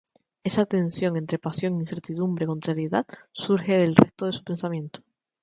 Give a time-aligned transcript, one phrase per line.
[0.43, 5.01] De esa tensión entre pasión-incertidumbre-contrariedad surge el resto de su pensamiento.